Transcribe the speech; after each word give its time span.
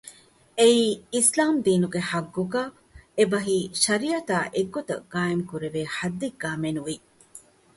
އެއީ 0.57 0.85
އިސްލާމް 1.13 1.59
ދީނުގެ 1.65 2.01
ޙައްޤުގައި، 2.09 2.71
އެބަހީ: 3.17 3.57
ޝަރީޢަތާ 3.83 4.37
އެއްގޮތަށް 4.55 5.05
ޤާއިމު 5.13 5.43
ކުރެވޭ 5.49 5.81
ޙައްދެއްގައި 5.95 6.57
މެނުވީ 6.63 6.95